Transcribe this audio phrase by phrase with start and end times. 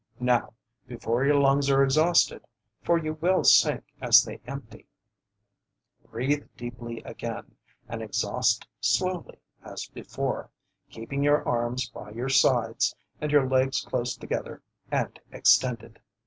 [0.19, 0.55] Now,
[0.87, 2.43] before your lungs are exhausted,
[2.81, 4.87] for you will sink as they empty,
[6.09, 7.53] breathe deeply again
[7.87, 10.49] and exhaust slowly as before,
[10.89, 15.99] keeping your arms by your sides and your legs close together and extended.